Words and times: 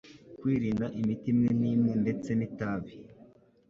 Kwirinda 0.39 0.85
imiti 0.99 1.25
imwe 1.33 1.49
n'imwe 1.59 1.91
ndetse 2.01 2.29
n'itabi 2.35 2.91